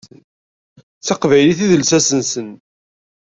[0.99, 2.49] D taqbaylit i d lsas-nsen.